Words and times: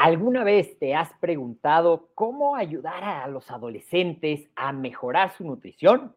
¿Alguna 0.00 0.44
vez 0.44 0.78
te 0.78 0.94
has 0.94 1.12
preguntado 1.14 2.10
cómo 2.14 2.54
ayudar 2.54 3.02
a 3.02 3.26
los 3.26 3.50
adolescentes 3.50 4.48
a 4.54 4.72
mejorar 4.72 5.32
su 5.32 5.44
nutrición? 5.44 6.14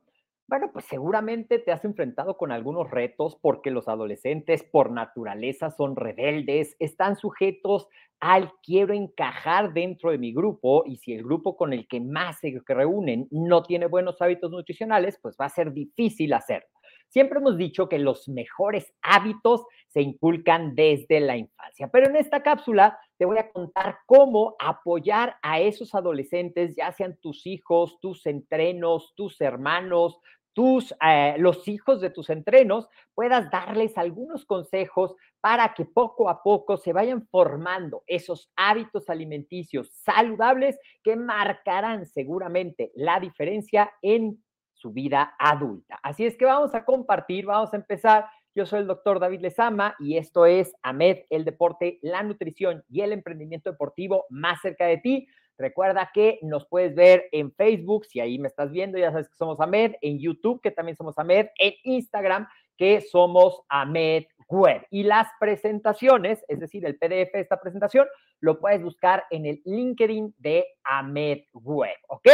Bueno, 0.48 0.70
pues 0.72 0.86
seguramente 0.86 1.58
te 1.58 1.72
has 1.72 1.84
enfrentado 1.84 2.38
con 2.38 2.52
algunos 2.52 2.92
retos 2.92 3.40
porque 3.42 3.72
los 3.72 3.88
adolescentes 3.88 4.62
por 4.62 4.92
naturaleza 4.92 5.72
son 5.72 5.96
rebeldes, 5.96 6.76
están 6.78 7.16
sujetos 7.16 7.88
al 8.20 8.54
quiero 8.62 8.94
encajar 8.94 9.74
dentro 9.74 10.12
de 10.12 10.20
mi 10.20 10.32
grupo 10.32 10.84
y 10.86 10.98
si 10.98 11.14
el 11.14 11.24
grupo 11.24 11.58
con 11.58 11.74
el 11.74 11.88
que 11.88 12.02
más 12.02 12.38
se 12.38 12.62
reúnen 12.68 13.28
no 13.32 13.64
tiene 13.64 13.88
buenos 13.88 14.22
hábitos 14.22 14.52
nutricionales, 14.52 15.18
pues 15.20 15.36
va 15.42 15.46
a 15.46 15.50
ser 15.50 15.74
difícil 15.74 16.34
hacerlo. 16.34 16.70
Siempre 17.12 17.40
hemos 17.40 17.58
dicho 17.58 17.90
que 17.90 18.00
los 18.00 18.30
mejores 18.30 18.94
hábitos 19.02 19.66
se 19.90 20.02
inculcan 20.02 20.76
desde 20.76 21.20
la 21.20 21.36
infancia, 21.36 21.90
pero 21.92 22.08
en 22.08 22.16
esta 22.16 22.42
cápsula 22.42 22.98
te 23.22 23.26
voy 23.26 23.38
a 23.38 23.52
contar 23.52 24.00
cómo 24.08 24.56
apoyar 24.58 25.38
a 25.44 25.60
esos 25.60 25.94
adolescentes, 25.94 26.76
ya 26.76 26.92
sean 26.92 27.16
tus 27.18 27.46
hijos, 27.46 28.00
tus 28.00 28.26
entrenos, 28.26 29.14
tus 29.16 29.40
hermanos, 29.42 30.18
tus, 30.54 30.92
eh, 31.06 31.36
los 31.38 31.68
hijos 31.68 32.02
de 32.02 32.10
tus 32.10 32.32
entrenos, 32.32 32.88
puedas 33.14 33.52
darles 33.52 33.96
algunos 33.96 34.44
consejos 34.44 35.14
para 35.40 35.76
que 35.76 35.86
poco 35.86 36.30
a 36.30 36.42
poco 36.42 36.78
se 36.78 36.94
vayan 36.94 37.28
formando 37.28 38.02
esos 38.08 38.52
hábitos 38.56 39.08
alimenticios 39.08 39.92
saludables 39.94 40.80
que 41.04 41.16
marcarán 41.16 42.08
seguramente 42.08 42.92
la 42.96 43.20
diferencia 43.20 43.94
en 44.02 44.44
su 44.74 44.92
vida 44.92 45.36
adulta. 45.38 46.00
Así 46.02 46.26
es 46.26 46.36
que 46.36 46.46
vamos 46.46 46.74
a 46.74 46.84
compartir, 46.84 47.46
vamos 47.46 47.72
a 47.72 47.78
empezar. 47.78 48.26
Yo 48.54 48.66
soy 48.66 48.82
el 48.82 48.88
doctor 48.88 49.22
David 49.22 49.40
Lezama 49.40 49.96
y 49.98 50.18
esto 50.18 50.46
es 50.46 50.76
AMED, 50.84 51.20
el 51.30 51.46
deporte, 51.46 52.00
la 52.02 52.22
nutrición 52.22 52.84
y 52.90 53.00
el 53.00 53.14
emprendimiento 53.14 53.72
deportivo 53.72 54.26
más 54.30 54.60
cerca 54.60 54.88
de 54.88 54.98
ti. 54.98 55.28
Recuerda 55.58 56.12
que 56.14 56.38
nos 56.42 56.68
puedes 56.68 56.94
ver 56.94 57.30
en 57.32 57.54
Facebook, 57.54 58.06
si 58.06 58.20
ahí 58.20 58.40
me 58.40 58.50
estás 58.50 58.70
viendo, 58.72 58.98
ya 58.98 59.12
sabes 59.12 59.30
que 59.30 59.36
somos 59.36 59.58
AMED, 59.62 59.94
en 60.02 60.20
YouTube, 60.20 60.60
que 60.60 60.72
también 60.72 60.98
somos 60.98 61.18
AMED, 61.18 61.48
en 61.60 61.74
Instagram, 61.84 62.46
que 62.76 63.00
somos 63.00 63.62
AMED 63.70 64.26
Web. 64.50 64.86
Y 64.90 65.04
las 65.04 65.30
presentaciones, 65.40 66.44
es 66.50 66.60
decir, 66.60 66.86
el 66.86 66.98
PDF 66.98 67.32
de 67.32 67.40
esta 67.40 67.62
presentación, 67.62 68.06
lo 68.42 68.60
puedes 68.60 68.84
buscar 68.84 69.24
en 69.30 69.46
el 69.46 69.62
LinkedIn 69.64 70.36
de 70.40 70.66
AMED 70.84 71.44
Web, 71.54 71.96
¿ok? 72.10 72.28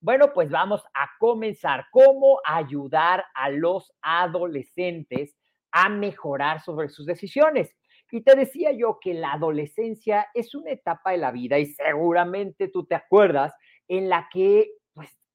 Bueno, 0.00 0.32
pues 0.32 0.48
vamos 0.48 0.82
a 0.94 1.10
comenzar. 1.18 1.84
¿Cómo 1.90 2.40
ayudar 2.46 3.26
a 3.34 3.50
los 3.50 3.92
adolescentes 4.00 5.36
a 5.84 5.88
mejorar 5.88 6.60
sobre 6.62 6.88
sus 6.88 7.06
decisiones? 7.06 7.74
Y 8.10 8.22
te 8.22 8.34
decía 8.34 8.72
yo 8.72 8.98
que 9.00 9.14
la 9.14 9.32
adolescencia 9.32 10.28
es 10.34 10.54
una 10.54 10.70
etapa 10.70 11.12
de 11.12 11.18
la 11.18 11.30
vida 11.30 11.58
y 11.58 11.66
seguramente 11.66 12.68
tú 12.68 12.86
te 12.86 12.94
acuerdas 12.94 13.52
en 13.86 14.08
la 14.08 14.28
que 14.32 14.70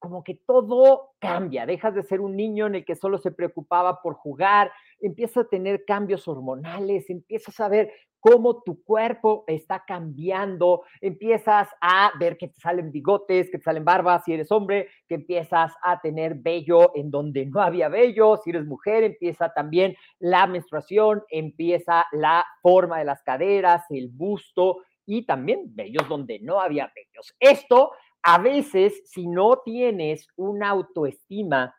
como 0.03 0.21
que 0.21 0.35
todo 0.45 1.13
cambia, 1.17 1.65
dejas 1.65 1.95
de 1.95 2.03
ser 2.03 2.19
un 2.19 2.35
niño 2.35 2.67
en 2.67 2.75
el 2.75 2.83
que 2.83 2.93
solo 2.93 3.17
se 3.19 3.31
preocupaba 3.31 4.01
por 4.01 4.15
jugar, 4.15 4.69
empiezas 4.99 5.45
a 5.45 5.47
tener 5.47 5.85
cambios 5.85 6.27
hormonales, 6.27 7.09
empiezas 7.09 7.57
a 7.61 7.69
ver 7.69 7.89
cómo 8.19 8.63
tu 8.63 8.83
cuerpo 8.83 9.45
está 9.47 9.85
cambiando, 9.87 10.83
empiezas 10.99 11.69
a 11.79 12.11
ver 12.19 12.35
que 12.35 12.49
te 12.49 12.59
salen 12.59 12.91
bigotes, 12.91 13.49
que 13.49 13.59
te 13.59 13.63
salen 13.63 13.85
barbas 13.85 14.25
si 14.25 14.33
eres 14.33 14.51
hombre, 14.51 14.89
que 15.07 15.15
empiezas 15.15 15.71
a 15.81 16.01
tener 16.01 16.35
vello 16.35 16.91
en 16.95 17.09
donde 17.09 17.45
no 17.45 17.61
había 17.61 17.87
vello, 17.87 18.35
si 18.43 18.49
eres 18.49 18.65
mujer, 18.65 19.05
empieza 19.05 19.53
también 19.53 19.95
la 20.19 20.47
menstruación, 20.47 21.23
empieza 21.29 22.07
la 22.11 22.45
forma 22.61 22.99
de 22.99 23.05
las 23.05 23.23
caderas, 23.23 23.85
el 23.89 24.09
busto 24.09 24.79
y 25.05 25.25
también 25.25 25.73
vellos 25.73 26.07
donde 26.09 26.39
no 26.41 26.59
había 26.59 26.91
vellos. 26.93 27.33
Esto 27.39 27.91
a 28.23 28.37
veces, 28.37 29.01
si 29.05 29.27
no 29.27 29.61
tienes 29.63 30.27
una 30.37 30.69
autoestima 30.69 31.75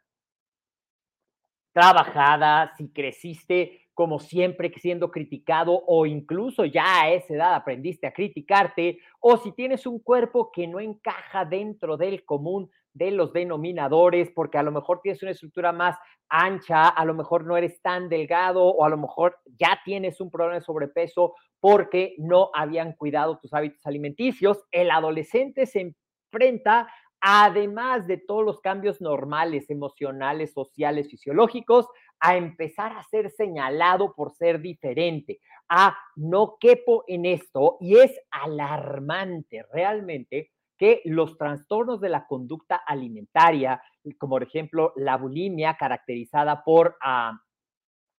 trabajada, 1.73 2.73
si 2.77 2.93
creciste 2.93 3.81
como 3.95 4.19
siempre 4.19 4.73
siendo 4.77 5.11
criticado 5.11 5.83
o 5.87 6.05
incluso 6.05 6.65
ya 6.65 7.03
a 7.03 7.11
esa 7.11 7.35
edad 7.35 7.55
aprendiste 7.55 8.07
a 8.07 8.13
criticarte, 8.13 8.99
o 9.21 9.37
si 9.37 9.53
tienes 9.53 9.87
un 9.87 10.01
cuerpo 10.01 10.51
que 10.53 10.67
no 10.67 10.81
encaja 10.81 11.45
dentro 11.45 11.97
del 11.97 12.25
común 12.25 12.71
de 12.93 13.13
los 13.13 13.33
denominadores, 13.33 14.31
porque 14.35 14.59
a 14.59 14.63
lo 14.63 14.73
mejor 14.73 15.01
tienes 15.01 15.23
una 15.23 15.33
estructura 15.33 15.73
más 15.73 15.97
ancha, 16.29 16.89
a 16.89 17.05
lo 17.05 17.15
mejor 17.15 17.45
no 17.45 17.57
eres 17.57 17.81
tan 17.83 18.09
delgado 18.09 18.65
o 18.65 18.85
a 18.85 18.89
lo 18.89 18.97
mejor 18.97 19.37
ya 19.59 19.81
tienes 19.85 20.21
un 20.21 20.31
problema 20.31 20.57
de 20.57 20.65
sobrepeso 20.65 21.35
porque 21.61 22.15
no 22.19 22.51
habían 22.53 22.93
cuidado 22.93 23.39
tus 23.39 23.55
hábitos 23.55 23.85
alimenticios, 23.87 24.65
el 24.71 24.91
adolescente 24.91 25.67
se 25.67 25.95
enfrenta 26.35 26.89
además 27.27 28.07
de 28.07 28.19
todos 28.19 28.45
los 28.45 28.61
cambios 28.61 29.01
normales, 29.01 29.71
emocionales, 29.71 30.53
sociales, 30.53 31.09
fisiológicos, 31.09 31.89
a 32.21 32.37
empezar 32.37 32.93
a 32.93 33.03
ser 33.05 33.31
señalado 33.31 34.15
por 34.15 34.35
ser 34.35 34.61
diferente, 34.61 35.41
a 35.71 35.97
no 36.17 36.57
quepo 36.61 37.05
en 37.07 37.25
esto 37.25 37.79
y 37.81 37.97
es 37.97 38.13
alarmante 38.31 39.65
realmente 39.73 40.51
que 40.77 41.01
los 41.07 41.39
trastornos 41.39 42.01
de 42.01 42.11
la 42.11 42.27
conducta 42.27 42.77
alimentaria, 42.77 43.83
como 44.19 44.35
por 44.35 44.43
ejemplo 44.43 44.93
la 44.97 45.17
bulimia 45.17 45.79
caracterizada 45.79 46.63
por 46.63 46.97
ah, 47.01 47.41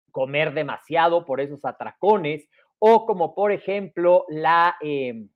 comer 0.10 0.54
demasiado 0.56 1.26
por 1.26 1.42
esos 1.42 1.64
atracones, 1.64 2.48
o 2.80 3.06
como 3.06 3.36
por 3.36 3.52
ejemplo 3.52 4.26
la, 4.30 4.78
em, 4.82 5.30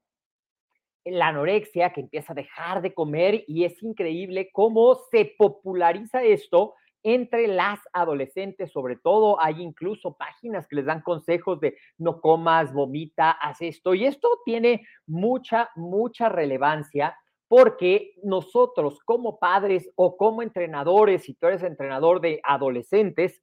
la 1.12 1.28
anorexia 1.28 1.92
que 1.92 2.02
empieza 2.02 2.34
a 2.34 2.36
dejar 2.36 2.82
de 2.82 2.94
comer 2.94 3.44
y 3.48 3.66
es 3.66 3.82
increíble 3.84 4.50
cómo 4.52 4.96
se 5.12 5.34
populariza 5.38 6.24
esto 6.24 6.76
entre 7.04 7.48
las 7.48 7.80
adolescentes, 7.94 8.72
sobre 8.72 8.98
todo 8.98 9.42
hay 9.42 9.62
incluso 9.62 10.18
páginas 10.18 10.68
que 10.68 10.76
les 10.76 10.86
dan 10.86 11.02
consejos 11.02 11.60
de 11.60 11.78
no 11.98 12.20
comas, 12.20 12.74
vomita, 12.74 13.32
haz 13.32 13.62
esto. 13.62 13.94
Y 13.94 14.06
esto 14.06 14.28
tiene 14.44 14.86
mucha, 15.08 15.70
mucha 15.76 16.30
relevancia 16.30 17.16
porque 17.48 18.14
nosotros 18.24 19.00
como 19.04 19.40
padres 19.40 19.90
o 19.96 20.18
como 20.18 20.44
entrenadores, 20.44 21.24
si 21.24 21.34
tú 21.34 21.48
eres 21.48 21.64
entrenador 21.64 22.22
de 22.22 22.40
adolescentes, 22.44 23.42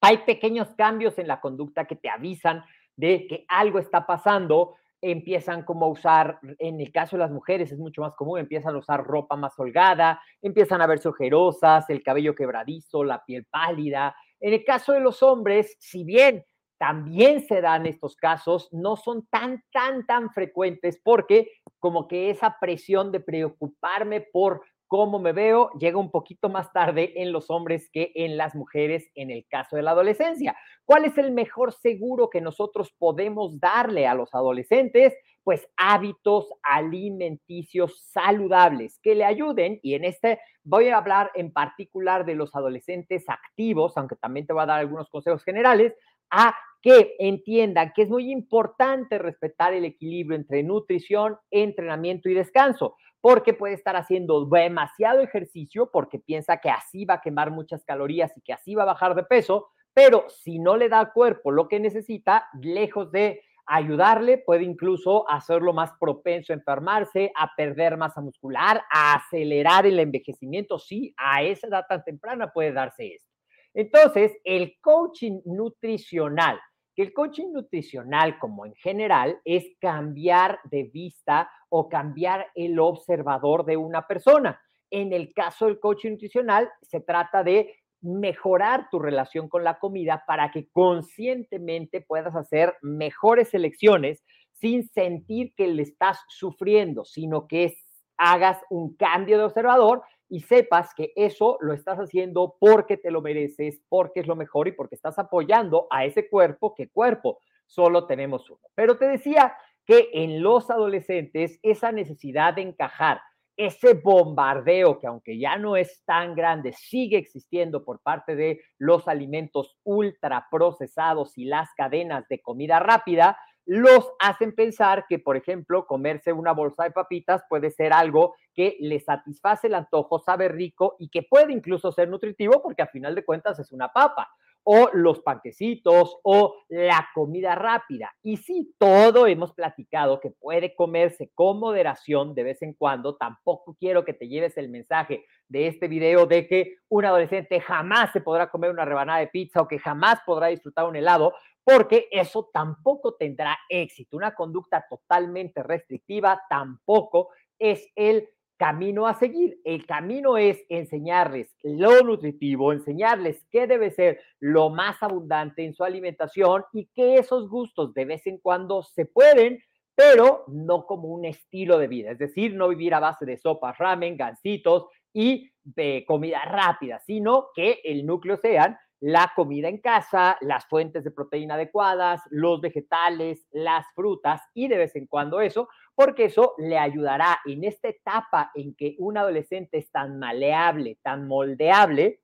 hay 0.00 0.18
pequeños 0.18 0.68
cambios 0.74 1.18
en 1.18 1.28
la 1.28 1.40
conducta 1.40 1.86
que 1.86 1.96
te 1.96 2.08
avisan 2.08 2.64
de 2.96 3.26
que 3.26 3.44
algo 3.48 3.78
está 3.78 4.06
pasando, 4.06 4.76
empiezan 5.04 5.64
como 5.64 5.84
a 5.84 5.90
usar, 5.90 6.38
en 6.58 6.80
el 6.80 6.90
caso 6.90 7.16
de 7.16 7.20
las 7.20 7.30
mujeres 7.30 7.70
es 7.70 7.78
mucho 7.78 8.00
más 8.00 8.14
común, 8.14 8.38
empiezan 8.38 8.74
a 8.74 8.78
usar 8.78 9.04
ropa 9.04 9.36
más 9.36 9.52
holgada, 9.58 10.20
empiezan 10.40 10.80
a 10.80 10.86
verse 10.86 11.08
ojerosas, 11.08 11.88
el 11.90 12.02
cabello 12.02 12.34
quebradizo, 12.34 13.04
la 13.04 13.22
piel 13.22 13.44
pálida. 13.44 14.16
En 14.40 14.54
el 14.54 14.64
caso 14.64 14.92
de 14.92 15.00
los 15.00 15.22
hombres, 15.22 15.76
si 15.78 16.04
bien 16.04 16.44
también 16.78 17.46
se 17.46 17.60
dan 17.60 17.84
estos 17.84 18.16
casos, 18.16 18.68
no 18.72 18.96
son 18.96 19.26
tan, 19.26 19.62
tan, 19.72 20.06
tan 20.06 20.30
frecuentes 20.30 20.98
porque 21.04 21.50
como 21.78 22.08
que 22.08 22.30
esa 22.30 22.56
presión 22.58 23.12
de 23.12 23.20
preocuparme 23.20 24.22
por 24.22 24.62
cómo 24.88 25.18
me 25.18 25.32
veo 25.32 25.70
llega 25.78 25.98
un 25.98 26.10
poquito 26.10 26.48
más 26.48 26.72
tarde 26.72 27.12
en 27.22 27.32
los 27.32 27.50
hombres 27.50 27.88
que 27.92 28.12
en 28.14 28.36
las 28.36 28.54
mujeres 28.54 29.10
en 29.14 29.30
el 29.30 29.46
caso 29.48 29.76
de 29.76 29.82
la 29.82 29.92
adolescencia. 29.92 30.56
¿Cuál 30.84 31.04
es 31.04 31.16
el 31.18 31.32
mejor 31.32 31.72
seguro 31.72 32.30
que 32.30 32.40
nosotros 32.40 32.92
podemos 32.98 33.58
darle 33.60 34.06
a 34.06 34.14
los 34.14 34.34
adolescentes? 34.34 35.14
Pues 35.42 35.68
hábitos 35.76 36.48
alimenticios 36.62 38.02
saludables 38.10 38.98
que 39.02 39.14
le 39.14 39.24
ayuden 39.24 39.78
y 39.82 39.94
en 39.94 40.04
este 40.04 40.40
voy 40.62 40.88
a 40.88 40.96
hablar 40.96 41.30
en 41.34 41.52
particular 41.52 42.24
de 42.24 42.34
los 42.34 42.54
adolescentes 42.54 43.28
activos, 43.28 43.96
aunque 43.96 44.16
también 44.16 44.46
te 44.46 44.52
voy 44.52 44.62
a 44.62 44.66
dar 44.66 44.80
algunos 44.80 45.08
consejos 45.10 45.44
generales, 45.44 45.94
a 46.30 46.54
que 46.84 47.16
entiendan 47.18 47.92
que 47.96 48.02
es 48.02 48.10
muy 48.10 48.30
importante 48.30 49.16
respetar 49.16 49.72
el 49.72 49.86
equilibrio 49.86 50.36
entre 50.36 50.62
nutrición, 50.62 51.38
entrenamiento 51.50 52.28
y 52.28 52.34
descanso, 52.34 52.96
porque 53.22 53.54
puede 53.54 53.72
estar 53.72 53.96
haciendo 53.96 54.44
demasiado 54.44 55.22
ejercicio 55.22 55.90
porque 55.90 56.18
piensa 56.18 56.58
que 56.58 56.68
así 56.68 57.06
va 57.06 57.14
a 57.14 57.20
quemar 57.22 57.50
muchas 57.50 57.82
calorías 57.86 58.36
y 58.36 58.42
que 58.42 58.52
así 58.52 58.74
va 58.74 58.82
a 58.82 58.92
bajar 58.92 59.14
de 59.14 59.22
peso, 59.22 59.70
pero 59.94 60.26
si 60.28 60.58
no 60.58 60.76
le 60.76 60.90
da 60.90 61.00
al 61.00 61.12
cuerpo 61.14 61.52
lo 61.52 61.68
que 61.68 61.80
necesita, 61.80 62.48
lejos 62.60 63.10
de 63.12 63.40
ayudarle, 63.64 64.36
puede 64.36 64.64
incluso 64.64 65.26
hacerlo 65.30 65.72
más 65.72 65.90
propenso 65.98 66.52
a 66.52 66.56
enfermarse, 66.56 67.32
a 67.34 67.50
perder 67.56 67.96
masa 67.96 68.20
muscular, 68.20 68.84
a 68.92 69.14
acelerar 69.14 69.86
el 69.86 69.98
envejecimiento. 70.00 70.78
Sí, 70.78 71.14
a 71.16 71.42
esa 71.42 71.68
edad 71.68 71.86
tan 71.88 72.04
temprana 72.04 72.52
puede 72.52 72.72
darse 72.72 73.14
esto. 73.14 73.30
Entonces, 73.72 74.32
el 74.44 74.76
coaching 74.82 75.40
nutricional, 75.46 76.60
que 76.94 77.02
el 77.02 77.12
coaching 77.12 77.52
nutricional, 77.52 78.38
como 78.38 78.66
en 78.66 78.74
general, 78.74 79.40
es 79.44 79.64
cambiar 79.80 80.60
de 80.64 80.84
vista 80.84 81.50
o 81.68 81.88
cambiar 81.88 82.46
el 82.54 82.78
observador 82.78 83.64
de 83.64 83.76
una 83.76 84.06
persona. 84.06 84.60
En 84.90 85.12
el 85.12 85.32
caso 85.32 85.66
del 85.66 85.80
coaching 85.80 86.12
nutricional, 86.12 86.70
se 86.82 87.00
trata 87.00 87.42
de 87.42 87.74
mejorar 88.00 88.88
tu 88.90 88.98
relación 88.98 89.48
con 89.48 89.64
la 89.64 89.78
comida 89.78 90.24
para 90.26 90.50
que 90.50 90.68
conscientemente 90.70 92.02
puedas 92.02 92.36
hacer 92.36 92.76
mejores 92.82 93.54
elecciones 93.54 94.22
sin 94.52 94.86
sentir 94.88 95.54
que 95.56 95.66
le 95.68 95.82
estás 95.82 96.20
sufriendo, 96.28 97.04
sino 97.04 97.48
que 97.48 97.74
hagas 98.16 98.60
un 98.70 98.94
cambio 98.94 99.38
de 99.38 99.44
observador 99.44 100.02
y 100.28 100.40
sepas 100.40 100.94
que 100.94 101.12
eso 101.16 101.58
lo 101.60 101.72
estás 101.72 101.98
haciendo 101.98 102.56
porque 102.58 102.96
te 102.96 103.10
lo 103.10 103.20
mereces, 103.20 103.82
porque 103.88 104.20
es 104.20 104.26
lo 104.26 104.36
mejor 104.36 104.68
y 104.68 104.72
porque 104.72 104.94
estás 104.94 105.18
apoyando 105.18 105.86
a 105.90 106.04
ese 106.04 106.28
cuerpo, 106.28 106.74
que 106.74 106.88
cuerpo 106.88 107.38
solo 107.66 108.06
tenemos 108.06 108.48
uno. 108.50 108.60
Pero 108.74 108.96
te 108.98 109.06
decía 109.06 109.54
que 109.84 110.10
en 110.12 110.42
los 110.42 110.70
adolescentes 110.70 111.58
esa 111.62 111.92
necesidad 111.92 112.54
de 112.54 112.62
encajar, 112.62 113.20
ese 113.56 113.94
bombardeo 113.94 114.98
que 114.98 115.06
aunque 115.06 115.38
ya 115.38 115.56
no 115.56 115.76
es 115.76 116.02
tan 116.04 116.34
grande, 116.34 116.72
sigue 116.72 117.18
existiendo 117.18 117.84
por 117.84 118.00
parte 118.00 118.34
de 118.34 118.60
los 118.78 119.06
alimentos 119.06 119.76
ultraprocesados 119.84 121.38
y 121.38 121.44
las 121.44 121.68
cadenas 121.76 122.26
de 122.28 122.40
comida 122.40 122.80
rápida, 122.80 123.38
los 123.66 124.12
hacen 124.20 124.54
pensar 124.54 125.06
que, 125.08 125.18
por 125.18 125.36
ejemplo, 125.36 125.86
comerse 125.86 126.32
una 126.32 126.52
bolsa 126.52 126.84
de 126.84 126.90
papitas 126.90 127.42
puede 127.48 127.70
ser 127.70 127.92
algo 127.92 128.34
que 128.54 128.76
le 128.80 129.00
satisface 129.00 129.66
el 129.66 129.74
antojo, 129.74 130.18
sabe 130.18 130.48
rico 130.48 130.96
y 130.98 131.08
que 131.08 131.22
puede 131.22 131.52
incluso 131.52 131.92
ser 131.92 132.08
nutritivo 132.08 132.62
porque 132.62 132.82
a 132.82 132.86
final 132.86 133.14
de 133.14 133.24
cuentas 133.24 133.58
es 133.58 133.72
una 133.72 133.88
papa 133.88 134.28
o 134.64 134.88
los 134.94 135.20
panquecitos 135.20 136.16
o 136.22 136.56
la 136.68 137.08
comida 137.14 137.54
rápida. 137.54 138.14
Y 138.22 138.38
sí, 138.38 138.74
todo 138.78 139.26
hemos 139.26 139.52
platicado 139.52 140.20
que 140.20 140.30
puede 140.30 140.74
comerse 140.74 141.30
con 141.34 141.60
moderación 141.60 142.34
de 142.34 142.42
vez 142.42 142.62
en 142.62 142.72
cuando. 142.72 143.16
Tampoco 143.16 143.76
quiero 143.78 144.04
que 144.04 144.14
te 144.14 144.26
lleves 144.26 144.56
el 144.56 144.70
mensaje 144.70 145.26
de 145.48 145.66
este 145.66 145.86
video 145.86 146.26
de 146.26 146.48
que 146.48 146.76
un 146.88 147.04
adolescente 147.04 147.60
jamás 147.60 148.10
se 148.12 148.22
podrá 148.22 148.50
comer 148.50 148.70
una 148.70 148.86
rebanada 148.86 149.18
de 149.18 149.28
pizza 149.28 149.60
o 149.60 149.68
que 149.68 149.78
jamás 149.78 150.20
podrá 150.24 150.46
disfrutar 150.46 150.86
un 150.86 150.96
helado, 150.96 151.34
porque 151.64 152.08
eso 152.10 152.50
tampoco 152.52 153.14
tendrá 153.14 153.58
éxito. 153.68 154.16
Una 154.16 154.34
conducta 154.34 154.84
totalmente 154.88 155.62
restrictiva 155.62 156.42
tampoco 156.48 157.30
es 157.58 157.90
el 157.96 158.28
camino 158.56 159.06
a 159.06 159.14
seguir. 159.14 159.60
El 159.64 159.86
camino 159.86 160.36
es 160.36 160.64
enseñarles 160.68 161.56
lo 161.62 162.02
nutritivo, 162.02 162.72
enseñarles 162.72 163.44
qué 163.50 163.66
debe 163.66 163.90
ser 163.90 164.20
lo 164.40 164.70
más 164.70 165.02
abundante 165.02 165.64
en 165.64 165.74
su 165.74 165.84
alimentación 165.84 166.64
y 166.72 166.86
que 166.94 167.16
esos 167.16 167.48
gustos 167.48 167.94
de 167.94 168.04
vez 168.04 168.26
en 168.26 168.38
cuando 168.38 168.82
se 168.82 169.06
pueden, 169.06 169.62
pero 169.94 170.44
no 170.48 170.86
como 170.86 171.08
un 171.08 171.24
estilo 171.24 171.78
de 171.78 171.88
vida. 171.88 172.10
Es 172.12 172.18
decir, 172.18 172.54
no 172.54 172.68
vivir 172.68 172.94
a 172.94 173.00
base 173.00 173.24
de 173.24 173.38
sopas, 173.38 173.78
ramen, 173.78 174.16
gansitos 174.16 174.86
y 175.12 175.50
de 175.62 176.04
comida 176.06 176.44
rápida, 176.44 176.98
sino 176.98 177.48
que 177.54 177.80
el 177.84 178.04
núcleo 178.04 178.36
sean 178.36 178.76
la 179.06 179.32
comida 179.36 179.68
en 179.68 179.82
casa, 179.82 180.38
las 180.40 180.64
fuentes 180.64 181.04
de 181.04 181.10
proteína 181.10 181.56
adecuadas, 181.56 182.22
los 182.30 182.62
vegetales, 182.62 183.46
las 183.52 183.84
frutas 183.94 184.40
y 184.54 184.66
de 184.66 184.78
vez 184.78 184.96
en 184.96 185.06
cuando 185.06 185.42
eso, 185.42 185.68
porque 185.94 186.24
eso 186.24 186.54
le 186.56 186.78
ayudará 186.78 187.38
en 187.44 187.64
esta 187.64 187.88
etapa 187.88 188.50
en 188.54 188.74
que 188.74 188.96
un 188.98 189.18
adolescente 189.18 189.76
es 189.76 189.90
tan 189.90 190.18
maleable, 190.18 190.98
tan 191.02 191.28
moldeable, 191.28 192.22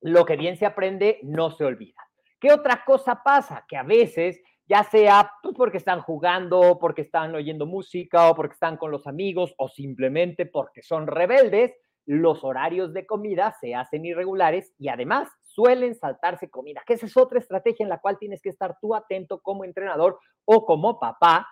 lo 0.00 0.24
que 0.24 0.36
bien 0.36 0.56
se 0.56 0.66
aprende 0.66 1.20
no 1.22 1.52
se 1.52 1.64
olvida. 1.64 2.02
¿Qué 2.40 2.50
otra 2.50 2.84
cosa 2.84 3.22
pasa? 3.22 3.64
Que 3.68 3.76
a 3.76 3.84
veces, 3.84 4.42
ya 4.66 4.82
sea 4.82 5.30
pues, 5.44 5.54
porque 5.54 5.78
están 5.78 6.00
jugando, 6.00 6.76
porque 6.80 7.02
están 7.02 7.32
oyendo 7.36 7.66
música 7.66 8.30
o 8.30 8.34
porque 8.34 8.54
están 8.54 8.76
con 8.76 8.90
los 8.90 9.06
amigos 9.06 9.54
o 9.58 9.68
simplemente 9.68 10.44
porque 10.44 10.82
son 10.82 11.06
rebeldes, 11.06 11.76
los 12.06 12.44
horarios 12.44 12.92
de 12.92 13.06
comida 13.06 13.54
se 13.60 13.74
hacen 13.74 14.04
irregulares 14.04 14.74
y 14.78 14.88
además 14.88 15.28
suelen 15.42 15.94
saltarse 15.94 16.50
comida, 16.50 16.82
que 16.86 16.94
esa 16.94 17.06
es 17.06 17.16
otra 17.16 17.38
estrategia 17.38 17.84
en 17.84 17.90
la 17.90 18.00
cual 18.00 18.18
tienes 18.18 18.40
que 18.42 18.48
estar 18.48 18.78
tú 18.80 18.94
atento 18.94 19.40
como 19.40 19.64
entrenador 19.64 20.18
o 20.44 20.64
como 20.64 20.98
papá 20.98 21.46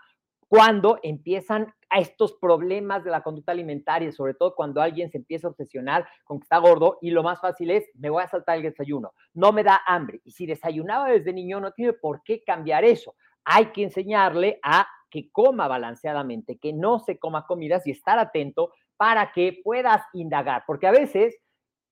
cuando 0.49 0.99
empiezan 1.03 1.73
a 1.91 2.01
estos 2.01 2.33
problemas 2.35 3.05
de 3.05 3.11
la 3.11 3.23
conducta 3.23 3.53
alimentaria, 3.53 4.11
sobre 4.13 4.35
todo 4.35 4.55
cuando 4.55 4.81
alguien 4.81 5.11
se 5.11 5.19
empieza 5.19 5.47
a 5.47 5.51
obsesionar 5.51 6.09
con 6.25 6.41
que 6.41 6.45
está 6.45 6.59
gordo 6.59 6.99
y 7.03 7.11
lo 7.11 7.23
más 7.23 7.41
fácil 7.41 7.71
es, 7.71 7.85
me 7.95 8.09
voy 8.09 8.23
a 8.23 8.29
saltar 8.29 8.57
el 8.57 8.63
desayuno, 8.63 9.13
no 9.35 9.53
me 9.53 9.63
da 9.63 9.81
hambre. 9.87 10.21
Y 10.25 10.33
si 10.33 10.47
desayunaba 10.47 11.11
desde 11.11 11.35
niño, 11.35 11.61
no 11.61 11.73
tiene 11.73 11.93
por 11.93 12.23
qué 12.23 12.43
cambiar 12.43 12.85
eso. 12.85 13.15
Hay 13.45 13.67
que 13.73 13.83
enseñarle 13.83 14.59
a 14.63 14.87
que 15.11 15.31
coma 15.31 15.69
balanceadamente, 15.69 16.59
que 16.59 16.73
no 16.73 16.99
se 16.99 17.19
coma 17.19 17.47
comidas 17.47 17.87
y 17.87 17.91
estar 17.91 18.19
atento 18.19 18.73
para 18.97 19.33
que 19.33 19.61
puedas 19.63 20.03
indagar, 20.13 20.65
porque 20.67 20.87
a 20.87 20.93
veces, 20.93 21.37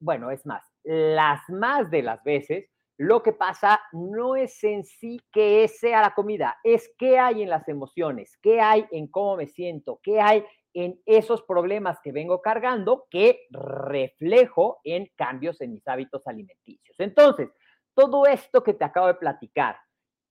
bueno, 0.00 0.30
es 0.30 0.44
más, 0.44 0.64
las 0.82 1.40
más 1.49 1.90
de 1.90 2.02
las 2.02 2.23
veces, 2.25 2.68
lo 2.99 3.23
que 3.23 3.32
pasa 3.32 3.80
no 3.92 4.37
es 4.37 4.62
en 4.64 4.85
sí 4.85 5.20
que 5.30 5.68
sea 5.68 6.00
la 6.00 6.14
comida, 6.14 6.58
es 6.64 6.90
qué 6.99 7.18
hay 7.18 7.42
en 7.42 7.50
las 7.50 7.68
emociones, 7.68 8.38
qué 8.40 8.61
hay 8.61 8.87
en 8.90 9.06
cómo 9.06 9.37
me 9.37 9.46
siento, 9.46 10.00
qué 10.02 10.20
hay 10.20 10.44
en 10.73 11.00
esos 11.06 11.42
problemas 11.42 11.99
que 12.02 12.12
vengo 12.12 12.42
cargando 12.42 13.06
que 13.11 13.46
reflejo 13.50 14.80
en 14.85 15.11
cambios 15.14 15.61
en 15.61 15.73
mis 15.73 15.87
hábitos 15.88 16.26
alimenticios. 16.26 16.96
Entonces, 16.99 17.50
todo 17.94 18.26
esto 18.26 18.62
que 18.62 18.75
te 18.75 18.85
acabo 18.85 19.06
de 19.06 19.14
platicar, 19.14 19.76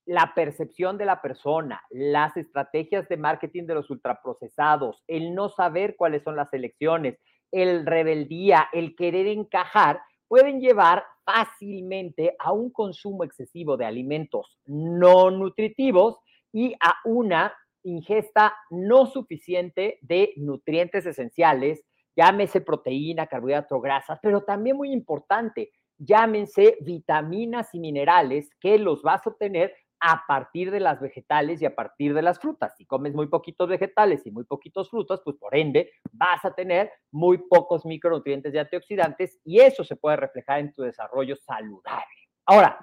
la 0.06 0.32
percepción 0.34 0.96
de 0.98 1.04
la 1.04 1.20
persona, 1.20 1.82
las 1.90 2.36
estrategias 2.36 3.08
de 3.08 3.16
marketing 3.16 3.64
de 3.66 3.74
los 3.74 3.90
ultraprocesados, 3.90 5.02
el 5.08 5.34
no 5.34 5.48
saber 5.48 5.96
cuáles 5.96 6.22
son 6.22 6.36
las 6.36 6.52
elecciones, 6.54 7.18
el 7.50 7.84
rebeldía, 7.84 8.68
el 8.72 8.94
querer 8.94 9.26
encajar, 9.26 10.00
pueden 10.28 10.60
llevar 10.60 11.04
fácilmente 11.24 12.36
a 12.38 12.52
un 12.52 12.70
consumo 12.70 13.24
excesivo 13.24 13.76
de 13.76 13.84
alimentos 13.84 14.58
no 14.64 15.30
nutritivos 15.30 16.18
y 16.52 16.74
a 16.74 16.94
una 17.04 17.52
ingesta 17.82 18.56
no 18.70 19.06
suficiente 19.06 19.98
de 20.02 20.32
nutrientes 20.36 21.04
esenciales, 21.06 21.84
llámese 22.16 22.60
proteína, 22.60 23.26
carbohidrato, 23.26 23.80
grasas, 23.80 24.18
pero 24.22 24.42
también 24.42 24.76
muy 24.76 24.92
importante, 24.92 25.72
llámense 25.98 26.76
vitaminas 26.80 27.74
y 27.74 27.80
minerales 27.80 28.50
que 28.60 28.78
los 28.78 29.02
vas 29.02 29.26
a 29.26 29.30
obtener 29.30 29.74
a 30.00 30.24
partir 30.26 30.70
de 30.70 30.80
las 30.80 31.00
vegetales 31.00 31.62
y 31.62 31.66
a 31.66 31.74
partir 31.74 32.14
de 32.14 32.22
las 32.22 32.38
frutas. 32.38 32.74
Si 32.76 32.84
comes 32.84 33.14
muy 33.14 33.28
poquitos 33.28 33.68
vegetales 33.68 34.26
y 34.26 34.30
muy 34.30 34.44
poquitos 34.44 34.90
frutos, 34.90 35.22
pues 35.24 35.36
por 35.36 35.56
ende 35.56 35.90
vas 36.12 36.44
a 36.44 36.54
tener 36.54 36.90
muy 37.10 37.38
pocos 37.38 37.86
micronutrientes 37.86 38.54
y 38.54 38.58
antioxidantes 38.58 39.38
y 39.44 39.60
eso 39.60 39.84
se 39.84 39.96
puede 39.96 40.16
reflejar 40.16 40.60
en 40.60 40.72
tu 40.72 40.82
desarrollo 40.82 41.36
saludable. 41.36 42.04
Ahora, 42.44 42.78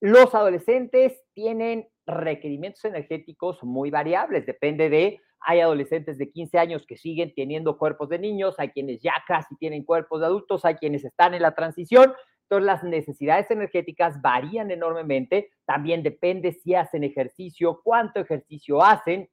los 0.00 0.34
adolescentes 0.34 1.22
tienen 1.32 1.88
requerimientos 2.06 2.84
energéticos 2.84 3.62
muy 3.62 3.90
variables, 3.90 4.46
depende 4.46 4.90
de, 4.90 5.20
hay 5.40 5.60
adolescentes 5.60 6.18
de 6.18 6.30
15 6.30 6.58
años 6.58 6.86
que 6.86 6.96
siguen 6.96 7.32
teniendo 7.34 7.78
cuerpos 7.78 8.08
de 8.08 8.18
niños, 8.18 8.56
hay 8.58 8.70
quienes 8.70 9.00
ya 9.00 9.14
casi 9.26 9.56
tienen 9.56 9.84
cuerpos 9.84 10.20
de 10.20 10.26
adultos, 10.26 10.64
hay 10.64 10.74
quienes 10.74 11.04
están 11.04 11.34
en 11.34 11.42
la 11.42 11.54
transición, 11.54 12.12
entonces, 12.48 12.66
las 12.66 12.84
necesidades 12.84 13.50
energéticas 13.50 14.22
varían 14.22 14.70
enormemente. 14.70 15.50
También 15.64 16.04
depende 16.04 16.52
si 16.52 16.76
hacen 16.76 17.02
ejercicio, 17.02 17.80
cuánto 17.82 18.20
ejercicio 18.20 18.84
hacen, 18.84 19.28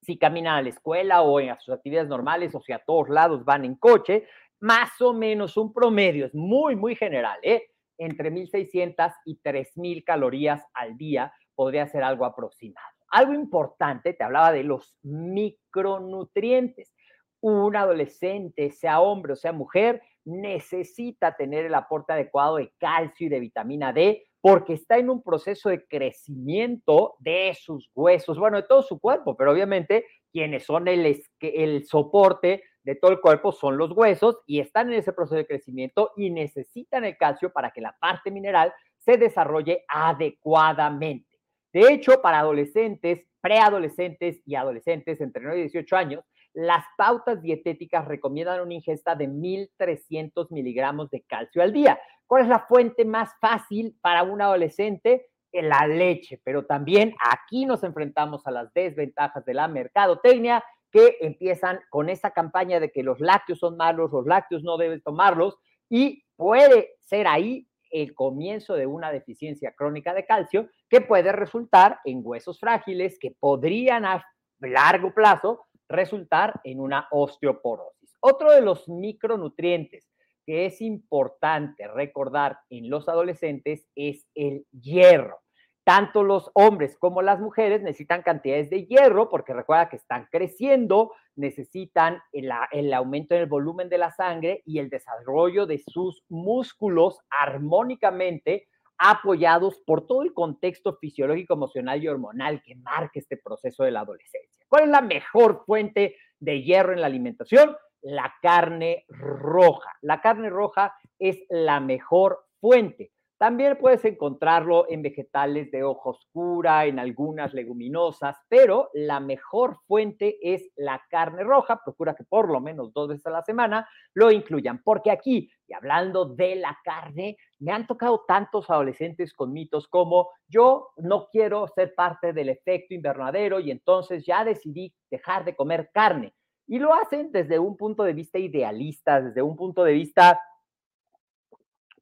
si 0.00 0.16
caminan 0.16 0.58
a 0.58 0.62
la 0.62 0.68
escuela 0.68 1.22
o 1.22 1.40
en 1.40 1.58
sus 1.58 1.74
actividades 1.74 2.08
normales 2.08 2.54
o 2.54 2.60
si 2.60 2.72
a 2.72 2.78
todos 2.78 3.08
lados 3.08 3.44
van 3.44 3.64
en 3.64 3.74
coche. 3.74 4.28
Más 4.60 5.00
o 5.00 5.12
menos 5.12 5.56
un 5.56 5.72
promedio, 5.72 6.26
es 6.26 6.34
muy, 6.36 6.76
muy 6.76 6.94
general, 6.94 7.38
¿eh? 7.42 7.64
entre 7.98 8.30
1.600 8.30 9.12
y 9.24 9.40
3.000 9.42 10.04
calorías 10.04 10.62
al 10.72 10.96
día 10.96 11.32
podría 11.54 11.88
ser 11.88 12.04
algo 12.04 12.24
aproximado. 12.24 12.86
Algo 13.08 13.34
importante, 13.34 14.12
te 14.12 14.22
hablaba 14.22 14.52
de 14.52 14.62
los 14.62 14.96
micronutrientes. 15.02 16.94
Un 17.40 17.74
adolescente, 17.74 18.70
sea 18.70 19.00
hombre 19.00 19.32
o 19.32 19.36
sea 19.36 19.52
mujer, 19.52 20.00
necesita 20.26 21.36
tener 21.36 21.64
el 21.64 21.74
aporte 21.74 22.12
adecuado 22.12 22.56
de 22.56 22.72
calcio 22.78 23.26
y 23.26 23.30
de 23.30 23.40
vitamina 23.40 23.92
D 23.92 24.26
porque 24.40 24.74
está 24.74 24.98
en 24.98 25.10
un 25.10 25.22
proceso 25.22 25.70
de 25.70 25.86
crecimiento 25.86 27.16
de 27.18 27.56
sus 27.60 27.90
huesos, 27.94 28.38
bueno, 28.38 28.58
de 28.58 28.62
todo 28.64 28.82
su 28.82 29.00
cuerpo, 29.00 29.36
pero 29.36 29.50
obviamente 29.50 30.04
quienes 30.30 30.64
son 30.64 30.86
el, 30.86 31.20
el 31.40 31.84
soporte 31.86 32.62
de 32.82 32.94
todo 32.94 33.10
el 33.10 33.20
cuerpo 33.20 33.50
son 33.50 33.76
los 33.76 33.90
huesos 33.90 34.38
y 34.46 34.60
están 34.60 34.92
en 34.92 34.98
ese 34.98 35.12
proceso 35.12 35.36
de 35.36 35.46
crecimiento 35.46 36.12
y 36.16 36.30
necesitan 36.30 37.04
el 37.04 37.16
calcio 37.16 37.52
para 37.52 37.72
que 37.72 37.80
la 37.80 37.96
parte 37.98 38.30
mineral 38.30 38.72
se 38.98 39.16
desarrolle 39.16 39.84
adecuadamente. 39.88 41.38
De 41.72 41.92
hecho, 41.92 42.22
para 42.22 42.38
adolescentes, 42.38 43.26
preadolescentes 43.40 44.40
y 44.46 44.54
adolescentes 44.54 45.20
entre 45.20 45.42
9 45.42 45.58
y 45.58 45.62
18 45.62 45.96
años, 45.96 46.24
las 46.56 46.86
pautas 46.96 47.42
dietéticas 47.42 48.08
recomiendan 48.08 48.62
una 48.62 48.72
ingesta 48.72 49.14
de 49.14 49.28
1.300 49.28 50.46
miligramos 50.50 51.10
de 51.10 51.20
calcio 51.20 51.62
al 51.62 51.70
día. 51.70 52.00
¿Cuál 52.26 52.44
es 52.44 52.48
la 52.48 52.60
fuente 52.60 53.04
más 53.04 53.30
fácil 53.42 53.94
para 54.00 54.22
un 54.22 54.40
adolescente? 54.40 55.26
La 55.52 55.86
leche, 55.86 56.40
pero 56.42 56.64
también 56.64 57.14
aquí 57.30 57.66
nos 57.66 57.84
enfrentamos 57.84 58.46
a 58.46 58.50
las 58.50 58.72
desventajas 58.72 59.44
de 59.44 59.52
la 59.52 59.68
mercadotecnia 59.68 60.64
que 60.90 61.18
empiezan 61.20 61.80
con 61.90 62.08
esa 62.08 62.30
campaña 62.30 62.80
de 62.80 62.90
que 62.90 63.02
los 63.02 63.20
lácteos 63.20 63.58
son 63.58 63.76
malos, 63.76 64.10
los 64.10 64.24
lácteos 64.24 64.62
no 64.62 64.78
deben 64.78 65.02
tomarlos 65.02 65.58
y 65.90 66.24
puede 66.36 66.94
ser 67.04 67.26
ahí 67.26 67.68
el 67.90 68.14
comienzo 68.14 68.74
de 68.74 68.86
una 68.86 69.12
deficiencia 69.12 69.74
crónica 69.76 70.14
de 70.14 70.24
calcio 70.24 70.70
que 70.88 71.02
puede 71.02 71.32
resultar 71.32 72.00
en 72.06 72.22
huesos 72.24 72.58
frágiles 72.58 73.18
que 73.20 73.36
podrían 73.38 74.06
a 74.06 74.24
largo 74.58 75.12
plazo 75.12 75.66
resultar 75.88 76.60
en 76.64 76.80
una 76.80 77.08
osteoporosis. 77.10 78.16
Otro 78.20 78.52
de 78.52 78.60
los 78.60 78.88
micronutrientes 78.88 80.08
que 80.44 80.66
es 80.66 80.80
importante 80.80 81.88
recordar 81.88 82.58
en 82.70 82.88
los 82.88 83.08
adolescentes 83.08 83.86
es 83.96 84.26
el 84.34 84.64
hierro. 84.70 85.40
Tanto 85.84 86.24
los 86.24 86.50
hombres 86.54 86.96
como 86.98 87.22
las 87.22 87.40
mujeres 87.40 87.82
necesitan 87.82 88.22
cantidades 88.22 88.70
de 88.70 88.86
hierro 88.86 89.28
porque 89.28 89.52
recuerda 89.54 89.88
que 89.88 89.96
están 89.96 90.26
creciendo, 90.32 91.12
necesitan 91.36 92.20
el, 92.32 92.50
el 92.72 92.92
aumento 92.92 93.34
en 93.34 93.42
el 93.42 93.46
volumen 93.46 93.88
de 93.88 93.98
la 93.98 94.10
sangre 94.10 94.62
y 94.64 94.78
el 94.78 94.88
desarrollo 94.88 95.66
de 95.66 95.78
sus 95.78 96.24
músculos 96.28 97.20
armónicamente 97.30 98.66
apoyados 98.98 99.78
por 99.86 100.06
todo 100.06 100.22
el 100.22 100.32
contexto 100.32 100.96
fisiológico, 100.96 101.54
emocional 101.54 102.02
y 102.02 102.08
hormonal 102.08 102.62
que 102.62 102.74
marca 102.76 103.18
este 103.18 103.36
proceso 103.36 103.84
de 103.84 103.90
la 103.90 104.00
adolescencia. 104.00 104.64
¿Cuál 104.68 104.84
es 104.84 104.90
la 104.90 105.02
mejor 105.02 105.64
fuente 105.64 106.16
de 106.38 106.62
hierro 106.62 106.92
en 106.92 107.00
la 107.00 107.06
alimentación? 107.06 107.76
La 108.02 108.34
carne 108.40 109.04
roja. 109.08 109.90
La 110.00 110.20
carne 110.20 110.50
roja 110.50 110.94
es 111.18 111.38
la 111.48 111.80
mejor 111.80 112.46
fuente. 112.60 113.12
También 113.38 113.76
puedes 113.78 114.02
encontrarlo 114.06 114.86
en 114.88 115.02
vegetales 115.02 115.70
de 115.70 115.84
hoja 115.84 116.08
oscura, 116.08 116.86
en 116.86 116.98
algunas 116.98 117.52
leguminosas, 117.52 118.34
pero 118.48 118.88
la 118.94 119.20
mejor 119.20 119.76
fuente 119.86 120.38
es 120.40 120.70
la 120.74 121.02
carne 121.10 121.44
roja. 121.44 121.82
Procura 121.84 122.14
que 122.14 122.24
por 122.24 122.50
lo 122.50 122.62
menos 122.62 122.94
dos 122.94 123.08
veces 123.08 123.26
a 123.26 123.30
la 123.30 123.42
semana 123.42 123.86
lo 124.14 124.30
incluyan, 124.30 124.80
porque 124.82 125.10
aquí, 125.10 125.50
y 125.68 125.74
hablando 125.74 126.24
de 126.24 126.56
la 126.56 126.78
carne, 126.82 127.36
me 127.58 127.72
han 127.72 127.86
tocado 127.86 128.24
tantos 128.26 128.70
adolescentes 128.70 129.34
con 129.34 129.52
mitos 129.52 129.86
como 129.86 130.30
yo 130.48 130.88
no 130.96 131.28
quiero 131.30 131.68
ser 131.68 131.94
parte 131.94 132.32
del 132.32 132.48
efecto 132.48 132.94
invernadero 132.94 133.60
y 133.60 133.70
entonces 133.70 134.24
ya 134.24 134.44
decidí 134.44 134.94
dejar 135.10 135.44
de 135.44 135.54
comer 135.54 135.90
carne. 135.92 136.32
Y 136.66 136.78
lo 136.78 136.94
hacen 136.94 137.30
desde 137.32 137.58
un 137.58 137.76
punto 137.76 138.02
de 138.02 138.14
vista 138.14 138.38
idealista, 138.38 139.20
desde 139.20 139.42
un 139.42 139.56
punto 139.56 139.84
de 139.84 139.92
vista 139.92 140.40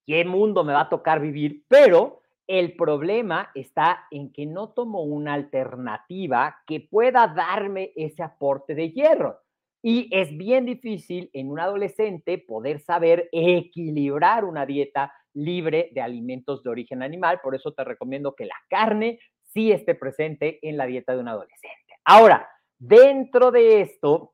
qué 0.06 0.24
mundo 0.24 0.64
me 0.64 0.72
va 0.72 0.82
a 0.82 0.88
tocar 0.88 1.20
vivir, 1.20 1.64
pero 1.68 2.20
el 2.46 2.76
problema 2.76 3.50
está 3.54 4.06
en 4.10 4.32
que 4.32 4.46
no 4.46 4.70
tomo 4.70 5.02
una 5.02 5.34
alternativa 5.34 6.56
que 6.66 6.80
pueda 6.80 7.26
darme 7.28 7.92
ese 7.96 8.22
aporte 8.22 8.74
de 8.74 8.90
hierro. 8.90 9.40
Y 9.82 10.08
es 10.10 10.36
bien 10.36 10.64
difícil 10.64 11.30
en 11.32 11.50
un 11.50 11.60
adolescente 11.60 12.38
poder 12.38 12.80
saber 12.80 13.28
equilibrar 13.32 14.44
una 14.44 14.64
dieta 14.64 15.12
libre 15.34 15.90
de 15.92 16.00
alimentos 16.00 16.62
de 16.62 16.70
origen 16.70 17.02
animal. 17.02 17.40
Por 17.42 17.54
eso 17.54 17.72
te 17.72 17.84
recomiendo 17.84 18.34
que 18.34 18.46
la 18.46 18.56
carne 18.68 19.18
sí 19.42 19.72
esté 19.72 19.94
presente 19.94 20.58
en 20.62 20.76
la 20.76 20.86
dieta 20.86 21.14
de 21.14 21.20
un 21.20 21.28
adolescente. 21.28 21.94
Ahora, 22.04 22.48
dentro 22.78 23.50
de 23.50 23.82
esto, 23.82 24.32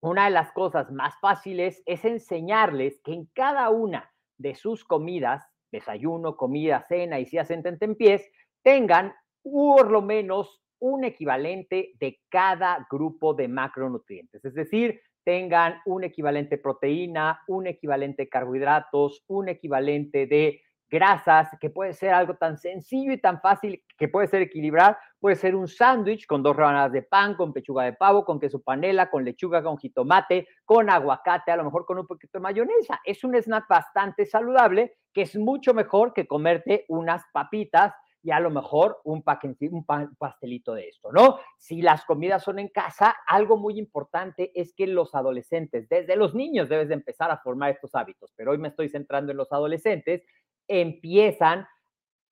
una 0.00 0.24
de 0.24 0.30
las 0.30 0.52
cosas 0.52 0.90
más 0.90 1.14
fáciles 1.20 1.82
es 1.86 2.04
enseñarles 2.04 3.00
que 3.04 3.12
en 3.12 3.26
cada 3.34 3.70
una 3.70 4.11
de 4.42 4.54
sus 4.54 4.84
comidas, 4.84 5.48
desayuno, 5.70 6.36
comida, 6.36 6.84
cena 6.88 7.18
y 7.18 7.26
si 7.26 7.38
hacen 7.38 7.62
pies, 7.96 8.30
tengan 8.62 9.14
por 9.42 9.90
lo 9.90 10.02
menos 10.02 10.62
un 10.78 11.04
equivalente 11.04 11.92
de 12.00 12.20
cada 12.28 12.86
grupo 12.90 13.34
de 13.34 13.48
macronutrientes. 13.48 14.44
Es 14.44 14.54
decir, 14.54 15.00
tengan 15.24 15.80
un 15.86 16.04
equivalente 16.04 16.58
proteína, 16.58 17.40
un 17.46 17.68
equivalente 17.68 18.28
carbohidratos, 18.28 19.24
un 19.28 19.48
equivalente 19.48 20.26
de 20.26 20.60
grasas, 20.92 21.48
que 21.58 21.70
puede 21.70 21.94
ser 21.94 22.10
algo 22.10 22.34
tan 22.34 22.58
sencillo 22.58 23.12
y 23.12 23.18
tan 23.18 23.40
fácil 23.40 23.82
que 23.96 24.08
puede 24.08 24.26
ser 24.26 24.42
equilibrar. 24.42 24.98
Puede 25.18 25.36
ser 25.36 25.56
un 25.56 25.66
sándwich 25.66 26.26
con 26.26 26.42
dos 26.42 26.54
rebanadas 26.54 26.92
de 26.92 27.02
pan, 27.02 27.34
con 27.34 27.54
pechuga 27.54 27.84
de 27.84 27.94
pavo, 27.94 28.26
con 28.26 28.38
queso 28.38 28.60
panela, 28.60 29.08
con 29.08 29.24
lechuga, 29.24 29.62
con 29.62 29.78
jitomate, 29.78 30.46
con 30.66 30.90
aguacate, 30.90 31.50
a 31.50 31.56
lo 31.56 31.64
mejor 31.64 31.86
con 31.86 31.98
un 31.98 32.06
poquito 32.06 32.38
de 32.38 32.42
mayonesa. 32.42 33.00
Es 33.04 33.24
un 33.24 33.34
snack 33.34 33.66
bastante 33.68 34.26
saludable 34.26 34.98
que 35.14 35.22
es 35.22 35.34
mucho 35.34 35.72
mejor 35.72 36.12
que 36.12 36.26
comerte 36.26 36.84
unas 36.88 37.22
papitas 37.32 37.94
y 38.22 38.30
a 38.30 38.40
lo 38.40 38.50
mejor 38.50 39.00
un, 39.04 39.24
un 39.70 39.84
pastelito 40.16 40.74
de 40.74 40.88
esto, 40.88 41.10
¿no? 41.12 41.38
Si 41.58 41.82
las 41.82 42.04
comidas 42.04 42.42
son 42.42 42.58
en 42.58 42.68
casa, 42.68 43.16
algo 43.26 43.56
muy 43.56 43.78
importante 43.78 44.52
es 44.54 44.72
que 44.74 44.86
los 44.86 45.14
adolescentes, 45.14 45.88
desde 45.88 46.16
los 46.16 46.34
niños 46.34 46.68
debes 46.68 46.88
de 46.88 46.94
empezar 46.94 47.30
a 47.30 47.38
formar 47.38 47.70
estos 47.70 47.94
hábitos, 47.94 48.32
pero 48.36 48.52
hoy 48.52 48.58
me 48.58 48.68
estoy 48.68 48.88
centrando 48.88 49.32
en 49.32 49.38
los 49.38 49.52
adolescentes, 49.52 50.22
empiezan 50.68 51.66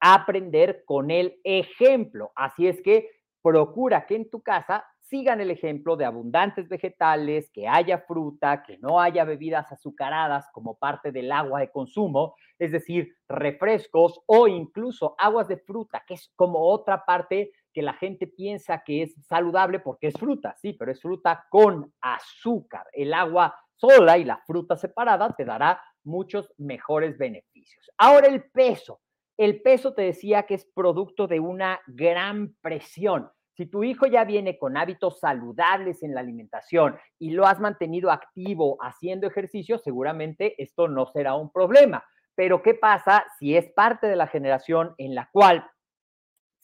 a 0.01 0.15
aprender 0.15 0.83
con 0.87 1.11
el 1.11 1.41
ejemplo. 1.45 2.33
Así 2.35 2.67
es 2.67 2.81
que 2.83 3.11
procura 3.43 4.07
que 4.07 4.17
en 4.17 4.31
tu 4.31 4.43
casa 4.43 4.85
sigan 5.11 5.41
el 5.41 5.51
ejemplo 5.51 5.97
de 5.97 6.05
abundantes 6.05 6.69
vegetales, 6.69 7.51
que 7.53 7.67
haya 7.67 7.99
fruta, 8.07 8.63
que 8.63 8.79
no 8.79 9.01
haya 9.01 9.25
bebidas 9.25 9.71
azucaradas 9.73 10.49
como 10.53 10.79
parte 10.79 11.11
del 11.11 11.33
agua 11.33 11.61
de 11.61 11.71
consumo, 11.71 12.37
es 12.61 12.71
decir, 12.71 13.13
refrescos 13.29 14.21
o 14.27 14.47
incluso 14.47 15.17
aguas 15.19 15.49
de 15.49 15.57
fruta, 15.57 16.05
que 16.07 16.15
es 16.15 16.33
como 16.37 16.61
otra 16.61 17.05
parte 17.05 17.51
que 17.73 17.83
la 17.83 17.95
gente 17.95 18.29
piensa 18.29 18.83
que 18.85 19.03
es 19.03 19.15
saludable 19.27 19.81
porque 19.81 20.09
es 20.09 20.15
fruta, 20.15 20.55
sí, 20.57 20.75
pero 20.75 20.93
es 20.93 21.01
fruta 21.01 21.45
con 21.51 21.93
azúcar. 22.01 22.87
El 22.93 23.13
agua 23.13 23.57
sola 23.75 24.17
y 24.17 24.25
la 24.25 24.39
fruta 24.47 24.77
separada 24.77 25.35
te 25.35 25.45
dará 25.45 25.81
muchos 26.05 26.53
mejores 26.59 27.19
beneficios. 27.19 27.91
Ahora 27.99 28.29
el 28.29 28.45
peso. 28.51 29.01
El 29.37 29.63
peso 29.63 29.95
te 29.95 30.03
decía 30.03 30.43
que 30.43 30.55
es 30.55 30.67
producto 30.75 31.27
de 31.27 31.41
una 31.41 31.81
gran 31.87 32.55
presión. 32.61 33.31
Si 33.57 33.67
tu 33.67 33.85
hijo 33.85 34.07
ya 34.07 34.25
viene 34.25 34.59
con 34.59 34.77
hábitos 34.77 35.21
saludables 35.21 36.03
en 36.03 36.15
la 36.15 36.21
alimentación 36.21 36.99
y 37.19 37.31
lo 37.31 37.47
has 37.47 37.61
mantenido 37.61 38.11
activo 38.11 38.79
haciendo 38.81 39.27
ejercicio, 39.27 39.79
seguramente 39.79 40.55
esto 40.63 40.89
no 40.89 41.07
será 41.07 41.35
un 41.35 41.51
problema. 41.51 42.05
Pero 42.35 42.63
¿qué 42.63 42.75
pasa 42.75 43.25
si 43.39 43.57
es 43.57 43.71
parte 43.73 44.07
de 44.07 44.17
la 44.17 44.27
generación 44.27 44.95
en 44.99 45.15
la 45.15 45.29
cual 45.33 45.67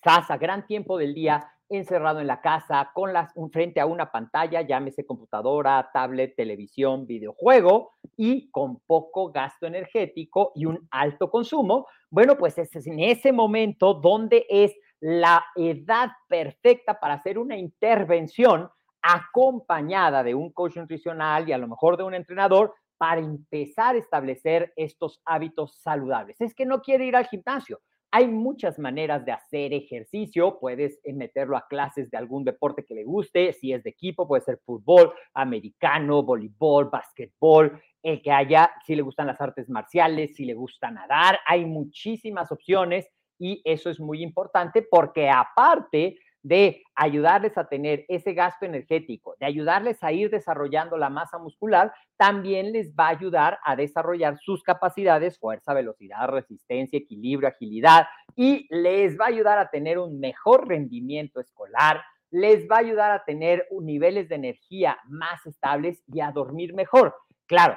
pasa 0.03 0.37
gran 0.37 0.67
tiempo 0.67 0.97
del 0.99 1.15
día 1.15 1.51
encerrado 1.69 2.21
en 2.21 2.27
la 2.27 2.41
casa, 2.41 2.91
con 2.95 3.13
las, 3.13 3.33
frente 3.53 3.81
a 3.81 3.87
una 3.87 4.11
pantalla, 4.11 4.63
llámese 4.63 5.05
computadora, 5.05 5.91
tablet, 5.93 6.35
televisión, 6.37 7.07
videojuego, 7.07 7.95
y 8.17 8.51
con 8.51 8.81
poco 8.87 9.31
gasto 9.31 9.67
energético 9.67 10.53
y 10.55 10.65
un 10.65 10.87
alto 10.91 11.31
consumo, 11.31 11.87
bueno, 12.11 12.37
pues 12.37 12.57
es 12.59 12.75
en 12.87 13.01
ese 13.01 13.33
momento 13.33 13.95
donde 13.95 14.47
es 14.49 14.75
la 15.01 15.45
edad 15.55 16.11
perfecta 16.29 16.99
para 16.99 17.15
hacer 17.15 17.39
una 17.39 17.57
intervención 17.57 18.71
acompañada 19.03 20.23
de 20.23 20.35
un 20.35 20.53
coach 20.53 20.77
nutricional 20.77 21.49
y 21.49 21.53
a 21.53 21.59
lo 21.59 21.69
mejor 21.69 21.97
de 21.97 22.05
un 22.05 22.15
entrenador 22.15 22.75
para 22.99 23.21
empezar 23.21 23.95
a 23.95 23.99
establecer 23.99 24.73
estos 24.77 25.21
hábitos 25.27 25.79
saludables. 25.83 26.41
Es 26.41 26.55
que 26.55 26.65
no 26.65 26.81
quiere 26.81 27.05
ir 27.05 27.15
al 27.15 27.27
gimnasio, 27.27 27.81
hay 28.17 28.29
muchas 28.29 28.79
maneras 28.79 29.27
de 29.27 29.33
hacer 29.33 29.75
ejercicio. 29.75 30.59
Puedes 30.59 30.99
eh, 31.05 31.13
meterlo 31.13 31.55
a 31.55 31.67
clases 31.69 32.11
de 32.11 32.17
algún 32.17 32.45
deporte 32.45 32.87
que 32.87 32.95
le 32.95 33.05
guste. 33.05 33.53
Si 33.53 33.75
es 33.75 33.83
de 33.85 33.91
equipo, 33.91 34.27
puede 34.27 34.41
ser 34.41 34.59
fútbol, 34.65 35.13
americano, 35.35 36.23
voleibol, 36.23 36.89
básquetbol, 36.89 37.79
el 38.03 38.23
que 38.23 38.33
haya, 38.33 38.73
si 38.87 38.97
le 38.97 39.03
gustan 39.03 39.27
las 39.27 39.39
artes 39.43 39.69
marciales, 39.69 40.35
si 40.35 40.47
le 40.47 40.55
gusta 40.55 40.91
nadar. 40.91 41.41
Hay 41.47 41.67
muchísimas 41.67 42.51
opciones 42.51 43.07
y 43.39 43.61
eso 43.67 43.91
es 43.91 44.01
muy 44.01 44.23
importante 44.23 44.81
porque 44.81 45.29
aparte 45.29 46.17
de 46.47 46.85
ayudarles 46.95 47.59
a 47.59 47.67
tener 47.67 48.05
ese 48.07 48.33
gasto 48.33 48.67
energético, 48.67 49.35
de 49.41 49.47
ayudarles 49.47 50.01
a 50.05 50.13
ir 50.13 50.31
desarrollando 50.31 50.97
la 50.97 51.11
masa 51.11 51.39
muscular, 51.39 51.93
también 52.17 52.71
les 52.71 52.95
va 52.95 53.07
a 53.07 53.17
ayudar 53.19 53.59
a 53.65 53.75
desarrollar 53.75 54.39
sus 54.39 54.63
capacidades, 54.63 55.41
fuerza, 55.41 55.75
velocidad, 55.75 56.29
resistencia, 56.29 57.01
equilibrio, 57.01 57.49
agilidad, 57.49 58.07
y 58.37 58.69
les 58.71 59.19
va 59.19 59.25
a 59.25 59.29
ayudar 59.29 59.59
a 59.59 59.71
tener 59.71 59.99
un 59.99 60.21
mejor 60.21 60.69
rendimiento 60.69 61.41
escolar, 61.41 62.01
les 62.31 62.69
va 62.71 62.77
a 62.77 62.81
ayudar 62.81 63.11
a 63.11 63.25
tener 63.25 63.67
niveles 63.81 64.29
de 64.29 64.37
energía 64.37 64.99
más 65.09 65.45
estables 65.47 66.05
y 66.07 66.21
a 66.21 66.31
dormir 66.31 66.75
mejor. 66.75 67.17
Claro, 67.47 67.77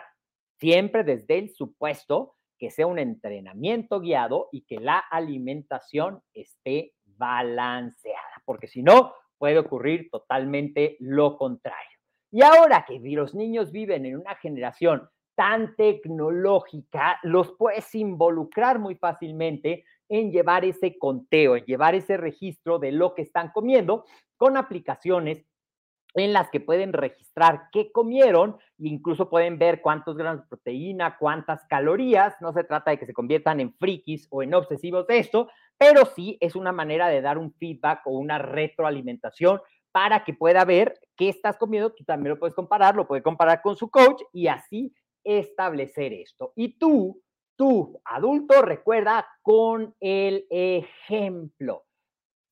siempre 0.60 1.04
desde 1.04 1.40
el 1.40 1.50
supuesto 1.50 2.36
que 2.60 2.70
sea 2.70 2.86
un 2.86 3.00
entrenamiento 3.00 4.00
guiado 4.00 4.50
y 4.52 4.62
que 4.62 4.80
la 4.80 5.00
alimentación 5.00 6.22
esté 6.34 6.94
balanceada, 7.20 8.29
porque 8.50 8.68
si 8.68 8.82
no, 8.82 9.14
puede 9.38 9.60
ocurrir 9.60 10.10
totalmente 10.10 10.98
lo 11.02 11.38
contrario. 11.38 12.00
Y 12.32 12.42
ahora 12.42 12.84
que 12.88 13.00
los 13.00 13.36
niños 13.36 13.72
viven 13.72 14.08
en 14.08 14.18
una 14.18 14.34
generación 14.38 15.08
tan 15.36 15.76
tecnológica, 15.76 17.20
los 17.22 17.52
puedes 17.52 17.94
involucrar 17.94 18.80
muy 18.80 18.96
fácilmente 18.96 19.86
en 20.10 20.32
llevar 20.32 20.66
ese 20.66 20.98
conteo, 20.98 21.58
en 21.58 21.66
llevar 21.66 21.94
ese 21.94 22.18
registro 22.18 22.80
de 22.80 22.92
lo 22.92 23.14
que 23.14 23.22
están 23.22 23.52
comiendo 23.54 24.06
con 24.36 24.58
aplicaciones 24.58 25.46
en 26.16 26.34
las 26.34 26.50
que 26.50 26.60
pueden 26.60 26.92
registrar 26.92 27.70
qué 27.72 27.92
comieron 27.92 28.58
e 28.80 28.88
incluso 28.88 29.30
pueden 29.30 29.60
ver 29.60 29.82
cuántos 29.82 30.18
gramos 30.18 30.42
de 30.42 30.48
proteína, 30.48 31.18
cuántas 31.20 31.64
calorías. 31.66 32.36
No 32.42 32.52
se 32.52 32.64
trata 32.64 32.90
de 32.90 32.98
que 32.98 33.06
se 33.06 33.14
conviertan 33.14 33.60
en 33.60 33.76
frikis 33.76 34.28
o 34.32 34.42
en 34.42 34.56
obsesivos 34.56 35.06
de 35.06 35.20
esto, 35.20 35.50
pero 35.80 36.06
sí 36.06 36.38
es 36.42 36.56
una 36.56 36.74
manera 36.74 37.08
de 37.08 37.22
dar 37.22 37.38
un 37.38 37.54
feedback 37.54 38.02
o 38.06 38.12
una 38.12 38.38
retroalimentación 38.38 39.62
para 39.92 40.24
que 40.24 40.34
pueda 40.34 40.66
ver 40.66 41.00
qué 41.16 41.30
estás 41.30 41.58
comiendo. 41.58 41.94
Tú 41.94 42.04
también 42.04 42.32
lo 42.36 42.40
puedes 42.40 42.54
comparar, 42.54 42.96
lo 42.96 43.08
puedes 43.08 43.24
comparar 43.24 43.62
con 43.62 43.76
su 43.76 43.90
coach 43.90 44.22
y 44.34 44.48
así 44.48 44.94
establecer 45.24 46.14
esto. 46.14 46.52
Y 46.56 46.78
tú, 46.78 47.22
tú, 47.56 48.00
adulto, 48.04 48.62
recuerda 48.62 49.26
con 49.42 49.96
el 50.02 50.46
ejemplo. 50.50 51.86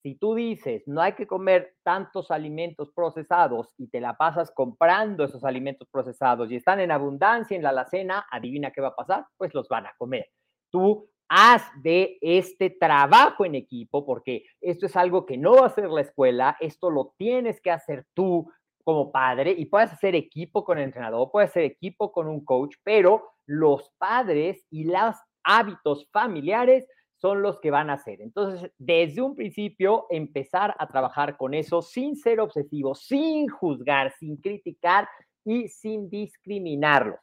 Si 0.04 0.16
tú 0.16 0.36
dices, 0.36 0.84
no 0.88 1.02
hay 1.02 1.14
que 1.14 1.28
comer 1.28 1.76
tantos 1.84 2.32
alimentos 2.32 2.92
procesados 2.94 3.74
y 3.78 3.90
te 3.90 4.00
la 4.00 4.16
pasas 4.16 4.52
comprando 4.52 5.26
esos 5.26 5.44
alimentos 5.44 5.90
procesados 5.92 6.50
y 6.50 6.56
están 6.56 6.80
en 6.80 6.92
abundancia 6.92 7.58
en 7.58 7.64
la 7.64 7.70
alacena, 7.70 8.26
adivina 8.32 8.72
qué 8.72 8.80
va 8.80 8.90
a 8.90 8.96
pasar, 8.96 9.26
pues 9.36 9.54
los 9.54 9.68
van 9.68 9.86
a 9.86 9.94
comer. 9.98 10.30
Tú 10.72 11.10
haz 11.30 11.64
de 11.82 12.18
este 12.22 12.70
trabajo 12.70 13.46
en 13.46 13.56
equipo, 13.56 14.06
porque 14.06 14.44
esto 14.62 14.86
es 14.86 14.96
algo 14.96 15.26
que 15.26 15.38
no 15.38 15.56
va 15.56 15.64
a 15.64 15.68
hacer 15.68 15.90
la 15.90 16.02
escuela, 16.02 16.58
esto 16.60 16.90
lo 16.90 17.14
tienes 17.18 17.62
que 17.62 17.72
hacer 17.72 18.06
tú 18.14 18.50
como 18.84 19.12
padre 19.12 19.52
y 19.52 19.66
puedes 19.66 19.92
hacer 19.92 20.16
equipo 20.16 20.64
con 20.64 20.78
el 20.78 20.86
entrenador, 20.86 21.30
puedes 21.32 21.50
hacer 21.50 21.64
equipo 21.64 22.12
con 22.12 22.28
un 22.28 22.46
coach, 22.46 22.76
pero 22.84 23.34
los 23.46 23.92
padres 23.98 24.66
y 24.70 24.86
los 24.86 25.16
hábitos 25.44 26.08
familiares 26.12 26.86
son 27.18 27.42
los 27.42 27.60
que 27.60 27.72
van 27.72 27.90
a 27.90 27.94
hacer. 27.94 28.22
Entonces, 28.22 28.72
desde 28.78 29.22
un 29.22 29.36
principio, 29.36 30.06
empezar 30.10 30.76
a 30.78 30.88
trabajar 30.88 31.36
con 31.36 31.54
eso 31.54 31.82
sin 31.82 32.16
ser 32.16 32.40
obsesivo, 32.40 32.96
sin 32.96 33.48
juzgar, 33.48 34.14
sin 34.20 34.38
criticar 34.38 35.08
y 35.44 35.68
sin 35.68 36.10
discriminarlos. 36.10 37.20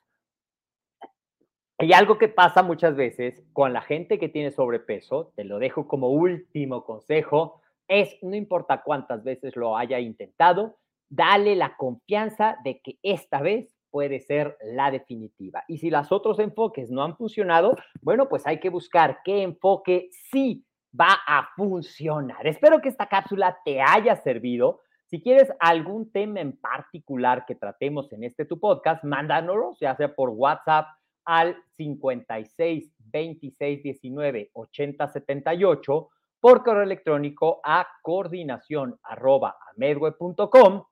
Y 1.79 1.93
algo 1.93 2.19
que 2.19 2.29
pasa 2.29 2.63
muchas 2.63 2.95
veces 2.95 3.43
con 3.53 3.73
la 3.73 3.83
gente 3.83 4.19
que 4.19 4.29
tiene 4.29 4.53
sobrepeso, 4.53 5.33
te 5.35 5.45
lo 5.45 5.59
dejo 5.59 5.89
como 5.89 6.09
último 6.09 6.85
consejo, 6.85 7.61
es 7.89 8.17
no 8.23 8.37
importa 8.37 8.83
cuántas 8.83 9.25
veces 9.25 9.57
lo 9.57 9.77
haya 9.77 9.99
intentado, 9.99 10.77
dale 11.09 11.57
la 11.57 11.77
confianza 11.77 12.57
de 12.65 12.81
que 12.81 12.99
esta 13.03 13.43
vez 13.43 13.75
puede 13.91 14.21
ser 14.21 14.57
la 14.65 14.91
definitiva. 14.91 15.65
Y 15.69 15.79
si 15.79 15.91
los 15.91 16.11
otros 16.13 16.39
enfoques 16.39 16.91
no 16.91 17.03
han 17.03 17.17
funcionado, 17.17 17.77
bueno, 18.03 18.29
pues 18.29 18.47
hay 18.47 18.61
que 18.61 18.71
buscar 18.71 19.19
qué 19.25 19.43
enfoque 19.43 20.09
sí 20.31 20.65
va 20.99 21.19
a 21.27 21.49
funcionar. 21.57 22.47
Espero 22.47 22.81
que 22.81 22.89
esta 22.89 23.07
cápsula 23.07 23.59
te 23.65 23.81
haya 23.81 24.17
servido. 24.17 24.81
Si 25.07 25.21
quieres 25.21 25.53
algún 25.61 26.11
tema 26.11 26.41
en 26.41 26.57
particular 26.57 27.45
que 27.47 27.55
tratemos 27.57 28.13
en 28.13 28.25
este 28.25 28.45
tu 28.45 28.59
podcast, 28.59 29.05
mándanoslo, 29.05 29.77
ya 29.81 29.95
sea 29.97 30.15
por 30.15 30.31
WhatsApp 30.31 30.87
al 31.25 31.57
56 31.77 32.93
26 32.99 33.83
19 33.83 34.51
80 34.53 35.09
78 35.09 36.09
por 36.41 36.63
correo 36.63 36.83
electrónico 36.83 37.61
a 37.65 37.87
coordinación 38.03 38.99
arroba 39.03 39.57
amedweb.com 39.75 40.85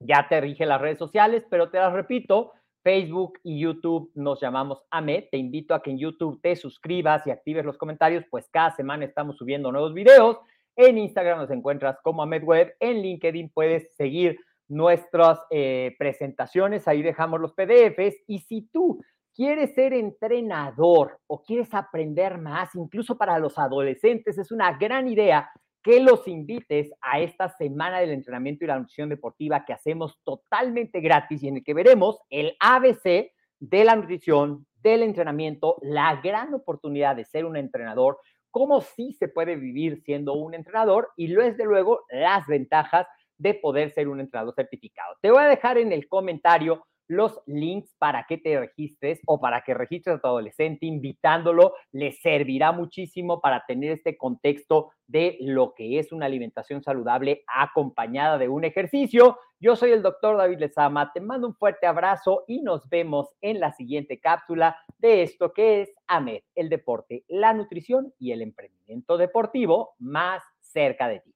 ya 0.00 0.26
te 0.28 0.40
rige 0.40 0.66
las 0.66 0.80
redes 0.80 0.98
sociales, 0.98 1.46
pero 1.48 1.70
te 1.70 1.78
las 1.78 1.92
repito, 1.92 2.52
Facebook 2.82 3.38
y 3.42 3.60
YouTube 3.60 4.10
nos 4.14 4.40
llamamos 4.40 4.84
AMED. 4.90 5.24
Te 5.30 5.38
invito 5.38 5.74
a 5.74 5.82
que 5.82 5.90
en 5.90 5.98
YouTube 5.98 6.40
te 6.42 6.56
suscribas 6.56 7.26
y 7.26 7.30
actives 7.30 7.64
los 7.64 7.78
comentarios, 7.78 8.24
pues 8.30 8.48
cada 8.50 8.70
semana 8.72 9.04
estamos 9.04 9.36
subiendo 9.38 9.72
nuevos 9.72 9.94
videos. 9.94 10.38
En 10.76 10.98
Instagram 10.98 11.38
nos 11.38 11.50
encuentras 11.50 11.98
como 12.02 12.22
AMED 12.22 12.74
En 12.80 13.00
LinkedIn 13.00 13.50
puedes 13.50 13.94
seguir 13.96 14.38
nuestras 14.68 15.40
eh, 15.50 15.94
presentaciones, 15.98 16.88
ahí 16.88 17.02
dejamos 17.02 17.40
los 17.40 17.52
PDFs. 17.54 18.16
Y 18.26 18.40
si 18.40 18.62
tú 18.72 19.00
quieres 19.34 19.74
ser 19.74 19.92
entrenador 19.92 21.18
o 21.26 21.42
quieres 21.42 21.74
aprender 21.74 22.38
más, 22.38 22.74
incluso 22.74 23.18
para 23.18 23.38
los 23.38 23.58
adolescentes, 23.58 24.38
es 24.38 24.52
una 24.52 24.72
gran 24.78 25.08
idea 25.08 25.50
que 25.82 26.00
los 26.00 26.26
invites 26.26 26.92
a 27.02 27.20
esta 27.20 27.48
semana 27.50 28.00
del 28.00 28.10
entrenamiento 28.10 28.64
y 28.64 28.68
la 28.68 28.78
nutrición 28.78 29.10
deportiva 29.10 29.64
que 29.66 29.74
hacemos 29.74 30.18
totalmente 30.24 31.00
gratis 31.00 31.42
y 31.42 31.48
en 31.48 31.58
el 31.58 31.64
que 31.64 31.74
veremos 31.74 32.20
el 32.30 32.56
ABC 32.58 33.32
de 33.60 33.84
la 33.84 33.96
nutrición, 33.96 34.66
del 34.82 35.02
entrenamiento, 35.02 35.76
la 35.80 36.20
gran 36.22 36.52
oportunidad 36.52 37.16
de 37.16 37.24
ser 37.24 37.46
un 37.46 37.56
entrenador, 37.56 38.18
cómo 38.50 38.82
sí 38.82 39.14
se 39.14 39.28
puede 39.28 39.56
vivir 39.56 40.02
siendo 40.02 40.34
un 40.34 40.54
entrenador 40.54 41.08
y 41.16 41.26
desde 41.26 41.64
luego 41.64 42.04
las 42.10 42.46
ventajas 42.46 43.06
de 43.38 43.54
poder 43.54 43.90
ser 43.92 44.08
un 44.08 44.20
entrenador 44.20 44.54
certificado. 44.54 45.16
Te 45.20 45.30
voy 45.30 45.42
a 45.42 45.48
dejar 45.48 45.78
en 45.78 45.92
el 45.92 46.06
comentario 46.06 46.86
los 47.06 47.40
links 47.46 47.94
para 47.98 48.24
que 48.28 48.38
te 48.38 48.58
registres 48.58 49.20
o 49.26 49.40
para 49.40 49.62
que 49.62 49.74
registres 49.74 50.16
a 50.16 50.20
tu 50.20 50.26
adolescente, 50.26 50.86
invitándolo, 50.86 51.74
le 51.92 52.12
servirá 52.12 52.72
muchísimo 52.72 53.40
para 53.40 53.64
tener 53.66 53.92
este 53.92 54.16
contexto 54.16 54.90
de 55.06 55.36
lo 55.40 55.74
que 55.74 55.98
es 55.98 56.12
una 56.12 56.26
alimentación 56.26 56.82
saludable 56.82 57.44
acompañada 57.46 58.38
de 58.38 58.48
un 58.48 58.64
ejercicio. 58.64 59.38
Yo 59.60 59.76
soy 59.76 59.92
el 59.92 60.02
doctor 60.02 60.36
David 60.36 60.58
Lezama, 60.58 61.12
te 61.12 61.20
mando 61.20 61.46
un 61.48 61.54
fuerte 61.54 61.86
abrazo 61.86 62.44
y 62.46 62.60
nos 62.62 62.88
vemos 62.88 63.28
en 63.40 63.60
la 63.60 63.72
siguiente 63.72 64.18
cápsula 64.20 64.76
de 64.98 65.22
esto 65.22 65.52
que 65.52 65.82
es 65.82 65.92
AMED, 66.06 66.42
el 66.54 66.68
deporte, 66.68 67.24
la 67.28 67.52
nutrición 67.52 68.12
y 68.18 68.32
el 68.32 68.42
emprendimiento 68.42 69.16
deportivo 69.16 69.94
más 69.98 70.42
cerca 70.60 71.08
de 71.08 71.20
ti. 71.20 71.34